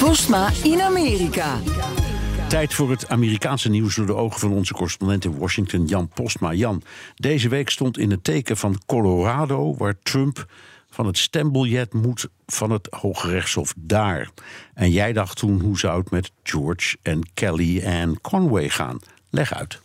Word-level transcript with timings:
Postma 0.00 0.50
in 0.62 0.80
Amerika. 0.80 1.58
Tijd 2.48 2.74
voor 2.74 2.90
het 2.90 3.08
Amerikaanse 3.08 3.68
nieuws 3.68 3.94
door 3.94 4.06
de 4.06 4.14
ogen 4.14 4.40
van 4.40 4.52
onze 4.52 4.72
correspondent 4.72 5.24
in 5.24 5.38
Washington, 5.38 5.86
Jan 5.86 6.08
Postma. 6.08 6.52
Jan, 6.52 6.82
deze 7.14 7.48
week 7.48 7.70
stond 7.70 7.98
in 7.98 8.10
het 8.10 8.24
teken 8.24 8.56
van 8.56 8.80
Colorado, 8.86 9.76
waar 9.76 9.94
Trump 10.02 10.46
van 10.90 11.06
het 11.06 11.18
stembiljet 11.18 11.92
moet 11.92 12.28
van 12.46 12.70
het 12.70 12.88
Hoge 12.90 13.30
Rechtshof 13.30 13.74
daar. 13.76 14.30
En 14.74 14.90
jij 14.90 15.12
dacht 15.12 15.36
toen, 15.36 15.60
hoe 15.60 15.78
zou 15.78 16.00
het 16.00 16.10
met 16.10 16.32
George 16.42 16.96
en 17.02 17.30
Kelly 17.34 17.80
en 17.80 18.20
Conway 18.20 18.68
gaan? 18.68 18.98
Leg 19.30 19.54
uit. 19.54 19.80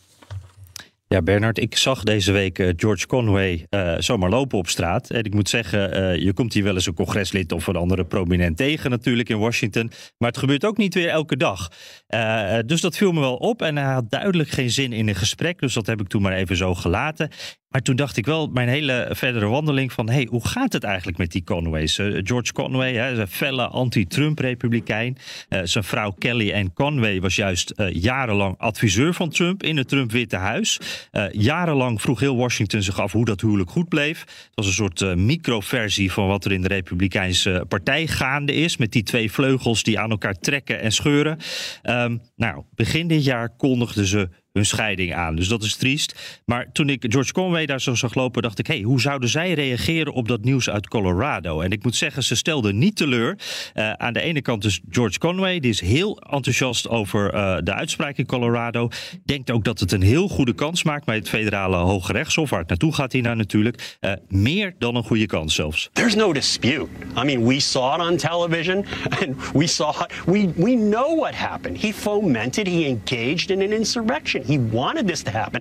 Ja, 1.08 1.22
Bernard, 1.22 1.58
ik 1.58 1.76
zag 1.76 2.02
deze 2.02 2.32
week 2.32 2.58
uh, 2.58 2.72
George 2.76 3.06
Conway 3.06 3.66
uh, 3.70 3.94
zomaar 3.98 4.30
lopen 4.30 4.58
op 4.58 4.68
straat. 4.68 5.10
En 5.10 5.24
ik 5.24 5.34
moet 5.34 5.48
zeggen, 5.48 5.98
uh, 5.98 6.16
je 6.22 6.32
komt 6.32 6.52
hier 6.52 6.62
wel 6.62 6.74
eens 6.74 6.86
een 6.86 6.94
congreslid 6.94 7.52
of 7.52 7.66
een 7.66 7.76
andere 7.76 8.04
prominent 8.04 8.56
tegen 8.56 8.90
natuurlijk 8.90 9.28
in 9.28 9.38
Washington. 9.38 9.90
Maar 10.18 10.28
het 10.28 10.38
gebeurt 10.38 10.64
ook 10.64 10.76
niet 10.76 10.94
weer 10.94 11.08
elke 11.08 11.36
dag. 11.36 11.70
dus 12.66 12.80
dat 12.80 12.96
viel 12.96 13.12
me 13.12 13.20
wel 13.20 13.36
op 13.36 13.62
en 13.62 13.76
hij 13.76 13.92
had 13.92 14.10
duidelijk 14.10 14.48
geen 14.48 14.70
zin 14.70 14.92
in 14.92 15.08
een 15.08 15.14
gesprek. 15.14 15.60
Dus 15.60 15.74
dat 15.74 15.86
heb 15.86 16.00
ik 16.00 16.08
toen 16.08 16.22
maar 16.22 16.32
even 16.32 16.56
zo 16.56 16.74
gelaten. 16.74 17.30
Maar 17.76 17.84
toen 17.84 17.96
dacht 17.96 18.16
ik 18.16 18.26
wel, 18.26 18.46
mijn 18.46 18.68
hele 18.68 19.08
verdere 19.10 19.46
wandeling 19.46 19.92
van... 19.92 20.08
hey, 20.08 20.26
hoe 20.30 20.46
gaat 20.46 20.72
het 20.72 20.84
eigenlijk 20.84 21.18
met 21.18 21.32
die 21.32 21.44
Conways? 21.44 21.98
Uh, 21.98 22.20
George 22.24 22.52
Conway, 22.52 22.94
hè, 22.94 23.20
een 23.20 23.28
felle 23.28 23.66
anti-Trump-republikein. 23.66 25.16
Uh, 25.48 25.60
zijn 25.64 25.84
vrouw 25.84 26.10
Kelly 26.10 26.54
Ann 26.54 26.72
Conway 26.72 27.20
was 27.20 27.36
juist 27.36 27.72
uh, 27.76 27.92
jarenlang 27.92 28.58
adviseur 28.58 29.14
van 29.14 29.30
Trump... 29.30 29.62
in 29.62 29.76
het 29.76 29.88
Trump-Witte 29.88 30.36
Huis. 30.36 30.80
jarenlang 31.32 32.00
vroeg 32.00 32.20
heel 32.20 32.36
Washington 32.36 32.82
zich 32.82 33.00
af 33.00 33.12
hoe 33.12 33.24
dat 33.24 33.40
huwelijk 33.40 33.70
goed 33.70 33.88
bleef. 33.88 34.20
Het 34.20 34.54
was 34.54 34.66
een 34.66 34.72
soort 34.72 35.16
microversie 35.16 36.12
van 36.12 36.26
wat 36.26 36.44
er 36.44 36.52
in 36.52 36.62
de 36.62 36.68
Republikeinse 36.68 37.64
partij 37.68 38.06
gaande 38.06 38.54
is... 38.54 38.76
met 38.76 38.92
die 38.92 39.02
twee 39.02 39.32
vleugels 39.32 39.82
die 39.82 39.98
aan 39.98 40.10
elkaar 40.10 40.34
trekken 40.34 40.80
en 40.80 40.92
scheuren. 40.92 41.38
Um, 41.82 42.20
nou, 42.36 42.62
begin 42.74 43.08
dit 43.08 43.24
jaar 43.24 43.56
kondigden 43.56 44.06
ze 44.06 44.28
hun 44.56 44.66
scheiding 44.66 45.14
aan. 45.14 45.36
Dus 45.36 45.48
dat 45.48 45.62
is 45.62 45.76
triest. 45.76 46.40
Maar 46.44 46.72
toen 46.72 46.88
ik 46.88 47.04
George 47.08 47.32
Conway 47.32 47.66
daar 47.66 47.80
zo 47.80 47.94
zag 47.94 48.14
lopen, 48.14 48.42
dacht 48.42 48.58
ik: 48.58 48.66
hey, 48.66 48.80
hoe 48.80 49.00
zouden 49.00 49.28
zij 49.28 49.52
reageren 49.52 50.12
op 50.12 50.28
dat 50.28 50.44
nieuws 50.44 50.70
uit 50.70 50.88
Colorado? 50.88 51.60
En 51.60 51.70
ik 51.70 51.82
moet 51.82 51.96
zeggen, 51.96 52.22
ze 52.22 52.34
stelden 52.34 52.78
niet 52.78 52.96
teleur. 52.96 53.38
Uh, 53.74 53.92
aan 53.92 54.12
de 54.12 54.20
ene 54.20 54.42
kant 54.42 54.64
is 54.64 54.80
George 54.90 55.18
Conway, 55.18 55.60
die 55.60 55.70
is 55.70 55.80
heel 55.80 56.18
enthousiast 56.18 56.88
over 56.88 57.34
uh, 57.34 57.56
de 57.62 57.74
uitspraak 57.74 58.16
in 58.16 58.26
Colorado. 58.26 58.88
Denkt 59.24 59.50
ook 59.50 59.64
dat 59.64 59.80
het 59.80 59.92
een 59.92 60.02
heel 60.02 60.28
goede 60.28 60.54
kans 60.54 60.82
maakt 60.82 61.04
bij 61.04 61.16
het 61.16 61.28
federale 61.28 61.76
Hoge 61.76 62.12
Rechtshof, 62.12 62.50
waar 62.50 62.58
het 62.60 62.68
naartoe 62.68 62.94
gaat 62.94 63.12
nou 63.12 63.36
natuurlijk. 63.36 63.96
Uh, 64.00 64.12
meer 64.28 64.74
dan 64.78 64.94
een 64.94 65.02
goede 65.02 65.26
kans 65.26 65.54
zelfs. 65.54 65.90
There's 65.92 66.14
no 66.14 66.32
dispute. 66.32 66.86
I 67.18 67.24
mean, 67.24 67.46
we 67.46 67.60
saw 67.60 67.94
it 67.94 68.00
on 68.10 68.16
television 68.16 68.84
and 69.20 69.52
we 69.52 69.66
saw 69.66 69.90
it. 69.90 70.12
We, 70.26 70.52
we 70.56 70.74
know 70.74 71.16
what 71.16 71.34
happened. 71.34 71.78
He 71.78 71.92
fomented, 71.92 72.66
he 72.66 72.86
engaged 72.86 73.50
in 73.50 73.62
an 73.62 73.72
insurrection. 73.72 74.44
He 74.46 74.68
wanted 74.70 75.06
this 75.06 75.22
to 75.22 75.30
happen. 75.30 75.60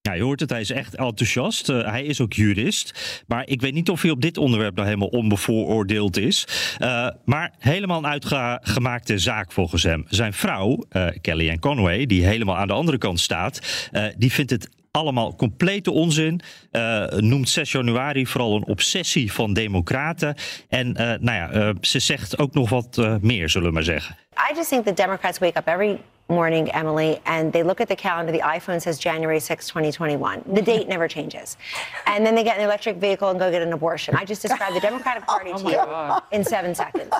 Ja, 0.00 0.12
je 0.12 0.22
hoort 0.22 0.40
het, 0.40 0.50
hij 0.50 0.60
is 0.60 0.70
echt 0.70 0.94
enthousiast. 0.94 1.68
Uh, 1.68 1.90
hij 1.90 2.04
is 2.04 2.20
ook 2.20 2.32
jurist. 2.32 3.22
Maar 3.26 3.48
ik 3.48 3.60
weet 3.60 3.74
niet 3.74 3.90
of 3.90 4.02
hij 4.02 4.10
op 4.10 4.20
dit 4.20 4.36
onderwerp 4.36 4.74
nou 4.74 4.86
helemaal 4.86 5.08
onbevooroordeeld 5.08 6.16
is. 6.16 6.46
Uh, 6.78 7.08
maar 7.24 7.52
helemaal 7.58 7.98
een 7.98 8.06
uitgemaakte 8.06 9.18
zaak 9.18 9.52
volgens 9.52 9.82
hem. 9.82 10.04
Zijn 10.08 10.32
vrouw, 10.32 10.84
uh, 10.92 11.06
Kellyanne 11.20 11.58
Conway, 11.58 12.06
die 12.06 12.26
helemaal 12.26 12.56
aan 12.56 12.66
de 12.66 12.72
andere 12.72 12.98
kant 12.98 13.20
staat, 13.20 13.90
die 14.16 14.32
vindt 14.32 14.50
het 14.50 14.68
allemaal 14.90 15.34
complete 15.34 15.90
onzin. 15.90 16.40
Uh, 16.72 17.04
noemt 17.06 17.48
6 17.48 17.72
januari 17.72 18.26
vooral 18.26 18.54
een 18.54 18.66
obsessie 18.66 19.32
van 19.32 19.52
democraten. 19.52 20.34
En 20.68 20.88
uh, 20.88 20.96
nou 20.96 21.32
ja, 21.32 21.52
uh, 21.52 21.74
ze 21.80 21.98
zegt 21.98 22.38
ook 22.38 22.54
nog 22.54 22.68
wat 22.68 23.18
meer, 23.20 23.48
zullen 23.48 23.68
we 23.68 23.74
maar 23.74 23.82
zeggen. 23.82 24.16
I 24.50 24.54
just 24.54 24.68
think 24.68 24.84
the 24.84 24.94
Democrats 24.94 25.38
wake 25.38 25.58
up 25.58 25.66
every 25.66 25.98
morning, 26.28 26.68
Emily, 26.72 27.20
and 27.24 27.52
they 27.52 27.62
look 27.64 27.80
at 27.80 27.88
the 27.88 27.94
calendar. 27.94 28.32
The 28.32 28.42
iPhone 28.42 28.80
says 28.80 28.98
January 28.98 29.40
6, 29.40 29.66
2021. 29.66 30.42
The 30.52 30.62
date 30.62 30.86
never 30.86 31.08
changes. 31.08 31.56
And 32.04 32.24
then 32.24 32.34
they 32.34 32.44
get 32.44 32.58
an 32.58 32.64
electric 32.64 32.96
vehicle 32.96 33.30
and 33.30 33.38
go 33.38 33.50
get 33.50 33.62
an 33.62 33.72
abortion. 33.72 34.14
I 34.14 34.24
just 34.24 34.42
described 34.42 34.76
the 34.76 34.80
Democratic 34.80 35.26
Party 35.26 35.50
oh 35.54 35.58
to 35.58 35.64
you 35.64 35.76
God. 35.76 36.22
in 36.30 36.44
seven 36.44 36.74
seconds. 36.74 37.12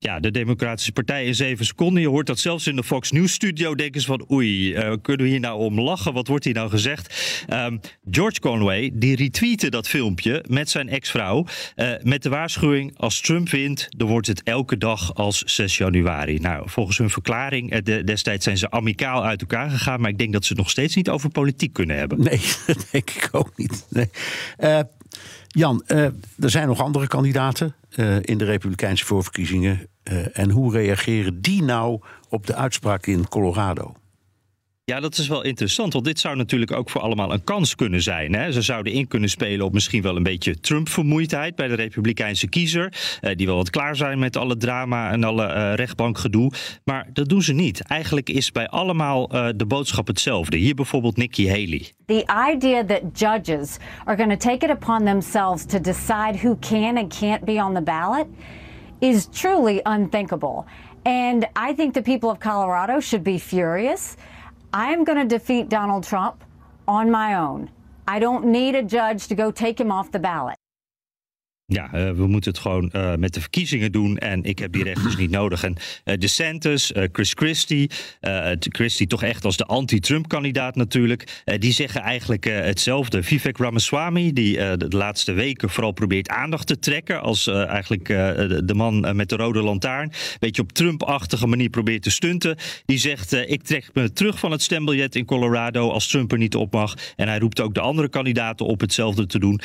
Ja, 0.00 0.20
de 0.20 0.30
Democratische 0.30 0.92
Partij 0.92 1.24
in 1.26 1.34
zeven 1.34 1.66
seconden. 1.66 2.02
Je 2.02 2.08
hoort 2.08 2.26
dat 2.26 2.38
zelfs 2.38 2.66
in 2.66 2.76
de 2.76 2.84
Fox 2.84 3.10
News 3.10 3.32
studio. 3.32 3.74
Denken 3.74 4.00
ze 4.00 4.06
van 4.06 4.26
oei, 4.30 4.74
uh, 4.74 4.92
kunnen 5.02 5.26
we 5.26 5.32
hier 5.32 5.40
nou 5.40 5.60
om 5.60 5.80
lachen? 5.80 6.12
Wat 6.12 6.28
wordt 6.28 6.44
hier 6.44 6.54
nou 6.54 6.70
gezegd? 6.70 7.14
Um, 7.52 7.80
George 8.10 8.40
Conway, 8.40 8.90
die 8.94 9.16
retweette 9.16 9.68
dat 9.68 9.88
filmpje 9.88 10.44
met 10.48 10.70
zijn 10.70 10.88
ex-vrouw. 10.88 11.46
Uh, 11.76 11.90
met 12.02 12.22
de 12.22 12.28
waarschuwing, 12.28 12.98
als 12.98 13.20
Trump 13.20 13.48
wint, 13.48 13.86
dan 13.88 14.08
wordt 14.08 14.26
het 14.26 14.42
elke 14.42 14.76
dag 14.76 15.14
als 15.14 15.38
6 15.38 15.76
januari. 15.76 16.38
Nou, 16.38 16.70
volgens 16.70 16.98
hun 16.98 17.10
verklaring, 17.10 17.78
de, 17.78 18.04
destijds 18.04 18.44
zijn 18.44 18.58
ze 18.58 18.70
amicaal 18.70 19.24
uit 19.24 19.40
elkaar 19.40 19.70
gegaan. 19.70 20.00
Maar 20.00 20.10
ik 20.10 20.18
denk 20.18 20.32
dat 20.32 20.44
ze 20.44 20.48
het 20.48 20.58
nog 20.58 20.70
steeds 20.70 20.94
niet 20.94 21.08
over 21.08 21.30
politiek 21.30 21.72
kunnen 21.72 21.96
hebben. 21.96 22.22
Nee, 22.22 22.40
dat 22.66 22.86
denk 22.90 23.10
ik 23.10 23.28
ook 23.32 23.52
niet. 23.56 23.86
Nee. 23.90 24.10
Jan, 25.48 25.82
uh, 25.86 26.04
er 26.38 26.50
zijn 26.50 26.66
nog 26.66 26.80
andere 26.80 27.06
kandidaten 27.06 27.74
uh, 27.96 28.16
in 28.20 28.38
de 28.38 28.44
Republikeinse 28.44 29.04
voorverkiezingen. 29.04 29.88
Uh, 30.04 30.38
en 30.38 30.50
hoe 30.50 30.72
reageren 30.72 31.40
die 31.40 31.62
nou 31.62 32.00
op 32.28 32.46
de 32.46 32.54
uitspraak 32.54 33.06
in 33.06 33.28
Colorado? 33.28 33.94
Ja, 34.88 35.00
dat 35.00 35.18
is 35.18 35.28
wel 35.28 35.44
interessant, 35.44 35.92
want 35.92 36.04
dit 36.04 36.20
zou 36.20 36.36
natuurlijk 36.36 36.72
ook 36.72 36.90
voor 36.90 37.00
allemaal 37.00 37.32
een 37.32 37.44
kans 37.44 37.74
kunnen 37.74 38.02
zijn. 38.02 38.34
Hè? 38.34 38.52
Ze 38.52 38.62
zouden 38.62 38.92
in 38.92 39.08
kunnen 39.08 39.28
spelen 39.28 39.66
op 39.66 39.72
misschien 39.72 40.02
wel 40.02 40.16
een 40.16 40.22
beetje 40.22 40.60
Trump-vermoeidheid 40.60 41.54
bij 41.54 41.68
de 41.68 41.74
Republikeinse 41.74 42.48
kiezer. 42.48 42.92
Uh, 43.20 43.36
die 43.36 43.46
wel 43.46 43.56
wat 43.56 43.70
klaar 43.70 43.96
zijn 43.96 44.18
met 44.18 44.36
alle 44.36 44.56
drama 44.56 45.10
en 45.10 45.24
alle 45.24 45.54
uh, 45.54 45.74
rechtbankgedoe. 45.74 46.52
Maar 46.84 47.08
dat 47.12 47.28
doen 47.28 47.42
ze 47.42 47.52
niet. 47.52 47.82
Eigenlijk 47.82 48.28
is 48.28 48.52
bij 48.52 48.68
allemaal 48.68 49.34
uh, 49.34 49.48
de 49.56 49.66
boodschap 49.66 50.06
hetzelfde. 50.06 50.56
Hier 50.56 50.74
bijvoorbeeld 50.74 51.16
Nikki 51.16 51.48
Haley. 51.48 51.92
The 52.06 52.50
idea 52.54 52.84
that 52.84 53.00
judges 53.12 53.76
are 54.04 54.16
going 54.16 54.40
to 54.40 54.48
take 54.48 54.66
it 54.66 54.70
upon 54.70 55.04
themselves 55.04 55.64
to 55.64 55.80
decide 55.80 56.38
who 56.42 56.56
can 56.60 56.96
and 56.96 57.18
can't 57.18 57.44
be 57.44 57.62
on 57.62 57.74
the 57.74 57.82
ballot 57.82 58.26
is 58.98 59.26
truly 59.32 59.80
unthinkable. 59.82 60.64
And 61.02 61.44
I 61.44 61.74
think 61.76 61.94
the 61.94 62.02
people 62.02 62.28
of 62.30 62.38
Colorado 62.38 63.00
should 63.00 63.24
be 63.24 63.38
furious. 63.38 64.16
I 64.72 64.92
am 64.92 65.04
going 65.04 65.16
to 65.18 65.24
defeat 65.24 65.70
Donald 65.70 66.04
Trump 66.04 66.44
on 66.86 67.10
my 67.10 67.34
own. 67.34 67.70
I 68.06 68.18
don't 68.18 68.44
need 68.44 68.74
a 68.74 68.82
judge 68.82 69.26
to 69.28 69.34
go 69.34 69.50
take 69.50 69.80
him 69.80 69.90
off 69.90 70.12
the 70.12 70.18
ballot. 70.18 70.56
Ja, 71.70 71.90
uh, 71.94 72.10
we 72.10 72.26
moeten 72.26 72.50
het 72.50 72.60
gewoon 72.60 72.90
uh, 72.92 73.14
met 73.14 73.34
de 73.34 73.40
verkiezingen 73.40 73.92
doen. 73.92 74.18
En 74.18 74.44
ik 74.44 74.58
heb 74.58 74.72
die 74.72 74.82
recht 74.82 75.02
dus 75.02 75.16
niet 75.16 75.30
nodig. 75.30 75.62
En 75.62 75.76
uh, 76.04 76.14
DeSantis, 76.16 76.92
Chris 77.12 77.32
Christie, 77.34 77.90
Christie 78.58 79.06
toch 79.06 79.22
echt 79.22 79.44
als 79.44 79.56
de 79.56 79.64
anti-Trump-kandidaat 79.64 80.76
natuurlijk. 80.76 81.42
die 81.58 81.72
zeggen 81.72 82.00
eigenlijk 82.00 82.44
hetzelfde. 82.44 83.22
Vivek 83.22 83.58
Ramaswamy, 83.58 84.32
die 84.32 84.76
de 84.76 84.86
laatste 84.88 85.32
weken 85.32 85.70
vooral 85.70 85.92
probeert 85.92 86.28
aandacht 86.28 86.66
te 86.66 86.78
trekken. 86.78 87.20
Als 87.20 87.46
eigenlijk 87.46 88.06
de, 88.06 88.74
man 88.74 89.16
met 89.16 89.28
de 89.28 89.36
rode 89.36 89.62
lantaarn. 89.62 90.12
Beetje 90.38 90.62
op 90.62 90.72
Trump-achtige 90.72 91.46
manier 91.46 91.70
probeert 91.70 92.02
te 92.02 92.10
stunten. 92.10 92.56
Die 92.86 92.98
zegt, 92.98 93.32
ik 93.32 93.62
trek 93.62 93.90
me 93.92 94.12
terug 94.12 94.38
van 94.38 94.50
het 94.50 94.62
stembiljet 94.62 95.16
in 95.16 95.24
Colorado 95.24 95.90
als 95.90 96.08
Trump 96.08 96.32
er 96.32 96.38
niet 96.38 96.54
op 96.54 96.72
mag. 96.72 96.94
En 97.16 97.28
hij 97.28 97.38
roept 97.38 97.60
ook 97.60 97.74
de 97.74 97.80
andere 97.80 98.08
kandidaten 98.08 98.66
op 98.66 98.80
hetzelfde 98.80 99.26
te 99.26 99.38
doen. 99.38 99.60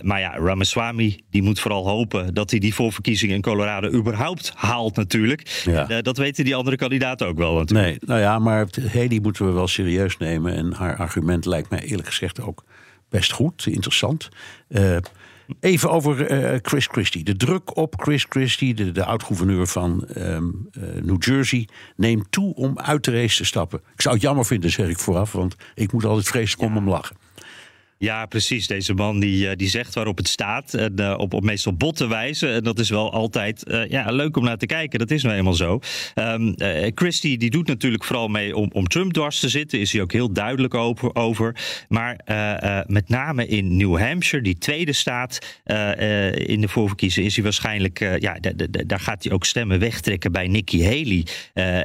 maar 0.00 0.20
ja, 0.20 0.36
Ramaswamy, 0.36 1.20
die 1.30 1.44
moet 1.46 1.60
vooral 1.60 1.88
hopen 1.88 2.34
dat 2.34 2.50
hij 2.50 2.58
die 2.58 2.74
voorverkiezingen 2.74 3.34
in 3.34 3.42
Colorado 3.42 3.90
überhaupt 3.90 4.52
haalt 4.54 4.96
natuurlijk. 4.96 5.62
Ja. 5.64 5.90
Uh, 5.90 5.96
dat 6.02 6.16
weten 6.16 6.44
die 6.44 6.54
andere 6.54 6.76
kandidaten 6.76 7.26
ook 7.26 7.38
wel 7.38 7.54
natuurlijk. 7.54 7.88
Nee, 7.88 7.98
nou 8.08 8.20
ja, 8.20 8.38
maar 8.38 8.66
Haley 8.92 9.18
moeten 9.22 9.46
we 9.46 9.52
wel 9.52 9.68
serieus 9.68 10.16
nemen. 10.16 10.54
En 10.54 10.72
haar 10.72 10.96
argument 10.96 11.44
lijkt 11.44 11.70
mij 11.70 11.80
eerlijk 11.80 12.08
gezegd 12.08 12.40
ook 12.40 12.64
best 13.08 13.32
goed, 13.32 13.66
interessant. 13.66 14.28
Uh, 14.68 14.96
Even 15.60 15.90
over 15.90 16.30
uh, 16.30 16.58
Chris 16.62 16.86
Christie. 16.86 17.24
De 17.24 17.36
druk 17.36 17.76
op 17.76 17.94
Chris 18.00 18.26
Christie, 18.28 18.74
de, 18.74 18.92
de 18.92 19.04
oud-gouverneur 19.04 19.66
van 19.66 20.08
um, 20.16 20.68
uh, 20.72 21.02
New 21.02 21.22
Jersey, 21.24 21.68
neemt 21.96 22.26
toe 22.30 22.54
om 22.54 22.78
uit 22.78 23.04
de 23.04 23.10
race 23.10 23.36
te 23.36 23.44
stappen. 23.44 23.80
Ik 23.94 24.00
zou 24.00 24.14
het 24.14 24.22
jammer 24.24 24.46
vinden, 24.46 24.70
zeg 24.70 24.88
ik 24.88 24.98
vooraf, 24.98 25.32
want 25.32 25.56
ik 25.74 25.92
moet 25.92 26.04
altijd 26.04 26.28
vreselijk 26.28 26.62
om 26.70 26.76
hem 26.76 26.88
lachen. 26.88 27.16
Ja, 27.98 28.26
precies. 28.26 28.66
Deze 28.66 28.94
man 28.94 29.20
die, 29.20 29.48
eh, 29.48 29.56
die 29.56 29.68
zegt 29.68 29.94
waarop 29.94 30.16
het 30.16 30.28
staat. 30.28 30.74
En 30.74 30.92
uh, 31.00 31.14
op, 31.16 31.34
op 31.34 31.42
meestal 31.42 31.74
botte 31.74 32.08
wijze. 32.08 32.48
En 32.48 32.62
dat 32.62 32.78
is 32.78 32.90
wel 32.90 33.12
altijd 33.12 33.64
uh, 33.68 33.88
ja, 33.88 34.10
leuk 34.10 34.36
om 34.36 34.44
naar 34.44 34.56
te 34.56 34.66
kijken. 34.66 34.98
Dat 34.98 35.10
is 35.10 35.22
nou 35.22 35.36
eenmaal 35.36 35.54
zo. 35.54 35.80
Um, 36.14 36.54
Christie 36.94 37.38
die 37.38 37.50
doet 37.50 37.66
natuurlijk 37.66 38.04
vooral 38.04 38.28
mee 38.28 38.56
om, 38.56 38.70
om 38.72 38.88
Trump 38.88 39.12
dwars 39.12 39.40
te 39.40 39.48
zitten. 39.48 39.80
Is 39.80 39.92
hij 39.92 40.02
ook 40.02 40.12
heel 40.12 40.32
duidelijk 40.32 40.74
over. 40.74 41.14
over. 41.14 41.56
Maar 41.88 42.20
met 42.86 43.08
name 43.08 43.46
in 43.46 43.76
New 43.76 43.98
Hampshire, 43.98 44.44
die 44.44 44.58
tweede 44.58 44.92
staat 44.92 45.38
in 46.34 46.60
de 46.60 46.68
voorverkiezingen, 46.68 47.28
is 47.28 47.34
hij 47.34 47.44
waarschijnlijk. 47.44 47.98
ja, 48.18 48.38
daar 48.86 49.00
gaat 49.00 49.24
hij 49.24 49.32
ook 49.32 49.44
stemmen 49.44 49.78
wegtrekken 49.78 50.32
bij 50.32 50.48
Nikki 50.48 50.84
Haley. 50.84 51.26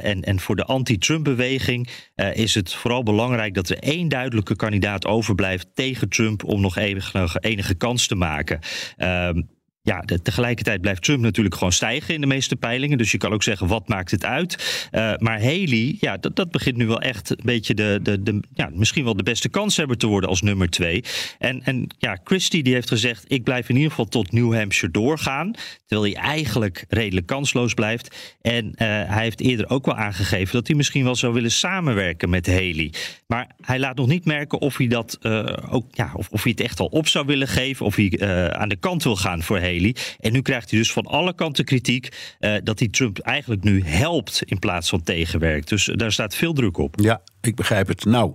en, 0.00 0.22
en 0.22 0.40
voor 0.40 0.56
de 0.56 0.64
anti-Trump-beweging 0.64 1.88
is 2.32 2.54
het 2.54 2.74
vooral 2.74 3.02
belangrijk 3.02 3.54
dat 3.54 3.68
er 3.68 3.78
één 3.78 4.08
duidelijke 4.08 4.56
kandidaat 4.56 5.06
overblijft 5.06 5.66
tegen 5.74 6.01
Trump 6.08 6.44
om 6.44 6.60
nog 6.60 6.76
enige, 6.76 7.38
enige 7.40 7.74
kans 7.74 8.06
te 8.06 8.14
maken. 8.14 8.58
Um, 8.96 9.48
ja, 9.82 10.00
de, 10.00 10.22
tegelijkertijd 10.22 10.80
blijft 10.80 11.02
Trump 11.02 11.20
natuurlijk 11.20 11.54
gewoon 11.54 11.72
stijgen 11.72 12.14
in 12.14 12.20
de 12.20 12.26
meeste 12.26 12.56
peilingen. 12.56 12.98
Dus 12.98 13.12
je 13.12 13.18
kan 13.18 13.32
ook 13.32 13.42
zeggen, 13.42 13.66
wat 13.66 13.88
maakt 13.88 14.10
het 14.10 14.24
uit? 14.24 14.88
Uh, 14.92 15.12
maar 15.18 15.40
Haley, 15.42 15.96
ja, 16.00 16.16
dat, 16.16 16.36
dat 16.36 16.50
begint 16.50 16.76
nu 16.76 16.86
wel 16.86 17.00
echt 17.00 17.30
een 17.30 17.40
beetje 17.44 17.74
de, 17.74 17.98
de, 18.02 18.22
de, 18.22 18.40
ja, 18.54 18.70
misschien 18.72 19.04
wel 19.04 19.16
de 19.16 19.22
beste 19.22 19.48
kans 19.48 19.76
hebben 19.76 19.98
te 19.98 20.06
worden 20.06 20.28
als 20.28 20.42
nummer 20.42 20.70
twee. 20.70 21.04
En, 21.38 21.62
en 21.62 21.86
ja, 21.98 22.18
Christie 22.24 22.62
die 22.62 22.74
heeft 22.74 22.88
gezegd, 22.88 23.24
ik 23.28 23.44
blijf 23.44 23.68
in 23.68 23.74
ieder 23.74 23.90
geval 23.90 24.08
tot 24.08 24.32
New 24.32 24.54
Hampshire 24.54 24.92
doorgaan. 24.92 25.52
Terwijl 25.86 26.14
hij 26.14 26.22
eigenlijk 26.22 26.84
redelijk 26.88 27.26
kansloos 27.26 27.74
blijft. 27.74 28.36
En 28.40 28.66
uh, 28.66 28.72
hij 28.76 29.22
heeft 29.22 29.40
eerder 29.40 29.70
ook 29.70 29.86
wel 29.86 29.96
aangegeven 29.96 30.52
dat 30.52 30.66
hij 30.66 30.76
misschien 30.76 31.04
wel 31.04 31.16
zou 31.16 31.32
willen 31.32 31.50
samenwerken 31.50 32.30
met 32.30 32.46
Haley. 32.46 32.92
Maar 33.26 33.50
hij 33.60 33.78
laat 33.78 33.96
nog 33.96 34.06
niet 34.06 34.24
merken 34.24 34.60
of 34.60 34.76
hij 34.76 34.86
dat 34.86 35.18
uh, 35.22 35.46
ook, 35.70 35.86
ja, 35.90 36.12
of, 36.14 36.28
of 36.28 36.42
hij 36.42 36.52
het 36.52 36.60
echt 36.60 36.80
al 36.80 36.86
op 36.86 37.08
zou 37.08 37.26
willen 37.26 37.48
geven. 37.48 37.86
Of 37.86 37.96
hij 37.96 38.50
aan 38.52 38.68
de 38.68 38.76
kant 38.76 39.02
wil 39.02 39.16
gaan 39.16 39.42
voor 39.42 39.56
Haley. 39.56 39.71
En 40.18 40.32
nu 40.32 40.42
krijgt 40.42 40.70
hij 40.70 40.78
dus 40.78 40.92
van 40.92 41.06
alle 41.06 41.34
kanten 41.34 41.64
kritiek 41.64 42.36
uh, 42.40 42.54
dat 42.64 42.78
hij 42.78 42.88
Trump 42.88 43.18
eigenlijk 43.18 43.62
nu 43.62 43.84
helpt 43.84 44.42
in 44.44 44.58
plaats 44.58 44.88
van 44.88 45.02
tegenwerkt. 45.02 45.68
Dus 45.68 45.90
daar 45.94 46.12
staat 46.12 46.34
veel 46.34 46.52
druk 46.52 46.76
op. 46.76 46.94
Ja, 47.00 47.22
ik 47.40 47.54
begrijp 47.54 47.88
het. 47.88 48.04
Nou, 48.04 48.34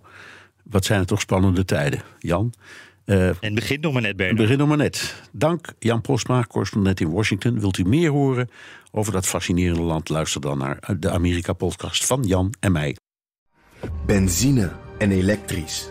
wat 0.63 0.85
zijn 0.85 0.99
het 0.99 1.07
toch 1.07 1.21
spannende 1.21 1.65
tijden, 1.65 2.01
Jan. 2.19 2.53
Uh, 3.05 3.43
en 3.43 3.55
begint 3.55 3.81
nog 3.81 3.93
maar 3.93 4.01
net, 4.01 4.15
Bernard. 4.15 4.37
begint 4.37 4.59
nog 4.59 4.67
maar 4.67 4.77
net. 4.77 5.23
Dank 5.31 5.73
Jan 5.79 6.01
Postma, 6.01 6.43
correspondent 6.43 6.99
in 6.99 7.11
Washington. 7.11 7.59
Wilt 7.59 7.77
u 7.77 7.83
meer 7.83 8.09
horen 8.09 8.49
over 8.91 9.13
dat 9.13 9.27
fascinerende 9.27 9.81
land? 9.81 10.09
Luister 10.09 10.41
dan 10.41 10.57
naar 10.57 10.97
de 10.99 11.09
Amerika-podcast 11.09 12.05
van 12.05 12.23
Jan 12.23 12.53
en 12.59 12.71
mij. 12.71 12.95
Benzine 14.05 14.71
en 14.97 15.11
elektrisch. 15.11 15.89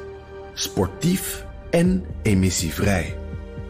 Sportief 0.54 1.44
en 1.70 2.04
emissievrij. 2.22 3.25